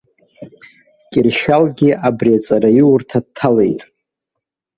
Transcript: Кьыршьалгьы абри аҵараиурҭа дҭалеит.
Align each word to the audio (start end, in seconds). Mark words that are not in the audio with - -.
Кьыршьалгьы 1.11 1.89
абри 2.07 2.31
аҵараиурҭа 2.37 3.19
дҭалеит. 3.25 3.81